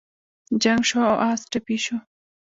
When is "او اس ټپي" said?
1.11-1.77